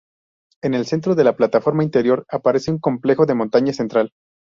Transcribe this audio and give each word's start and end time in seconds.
En 0.63 0.73
el 0.73 0.87
centro 0.87 1.13
de 1.13 1.23
la 1.23 1.35
plataforma 1.35 1.83
interior 1.83 2.25
aparece 2.27 2.71
un 2.71 2.79
complejo 2.79 3.27
de 3.27 3.35
montañas 3.35 3.75
central. 3.75 4.13